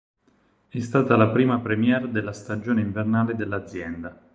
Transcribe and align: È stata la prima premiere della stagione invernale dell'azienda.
È 0.67 0.79
stata 0.79 1.15
la 1.15 1.29
prima 1.29 1.59
premiere 1.59 2.09
della 2.09 2.33
stagione 2.33 2.81
invernale 2.81 3.35
dell'azienda. 3.35 4.19